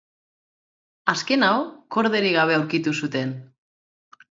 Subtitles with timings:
[1.13, 1.59] Azken hau
[1.97, 3.37] korderik gabe aurkitu zuten.